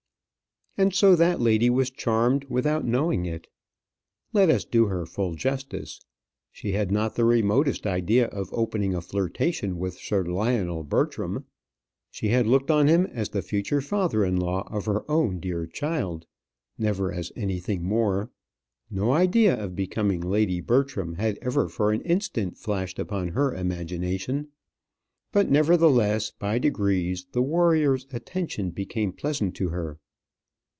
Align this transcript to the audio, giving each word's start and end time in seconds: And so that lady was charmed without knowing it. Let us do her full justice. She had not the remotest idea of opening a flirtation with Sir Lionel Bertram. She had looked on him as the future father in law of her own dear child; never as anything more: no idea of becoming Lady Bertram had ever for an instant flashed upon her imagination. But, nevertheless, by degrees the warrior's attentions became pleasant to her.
And 0.77 0.95
so 0.95 1.17
that 1.17 1.41
lady 1.41 1.69
was 1.69 1.91
charmed 1.91 2.45
without 2.45 2.85
knowing 2.87 3.25
it. 3.25 3.47
Let 4.31 4.49
us 4.49 4.63
do 4.63 4.85
her 4.85 5.05
full 5.05 5.35
justice. 5.35 5.99
She 6.49 6.71
had 6.71 6.93
not 6.93 7.15
the 7.15 7.25
remotest 7.25 7.85
idea 7.85 8.27
of 8.27 8.47
opening 8.53 8.95
a 8.95 9.01
flirtation 9.01 9.77
with 9.77 9.95
Sir 9.95 10.23
Lionel 10.23 10.85
Bertram. 10.85 11.45
She 12.09 12.29
had 12.29 12.47
looked 12.47 12.71
on 12.71 12.87
him 12.87 13.05
as 13.07 13.29
the 13.29 13.41
future 13.41 13.81
father 13.81 14.23
in 14.23 14.37
law 14.37 14.65
of 14.71 14.85
her 14.85 15.03
own 15.11 15.41
dear 15.41 15.67
child; 15.67 16.25
never 16.77 17.11
as 17.11 17.33
anything 17.35 17.83
more: 17.83 18.31
no 18.89 19.11
idea 19.11 19.61
of 19.61 19.75
becoming 19.75 20.21
Lady 20.21 20.61
Bertram 20.61 21.15
had 21.15 21.37
ever 21.41 21.67
for 21.67 21.91
an 21.91 22.01
instant 22.03 22.57
flashed 22.57 22.97
upon 22.97 23.27
her 23.27 23.53
imagination. 23.53 24.47
But, 25.33 25.49
nevertheless, 25.51 26.31
by 26.31 26.59
degrees 26.59 27.25
the 27.33 27.41
warrior's 27.41 28.07
attentions 28.13 28.71
became 28.71 29.11
pleasant 29.11 29.53
to 29.57 29.67
her. 29.69 29.99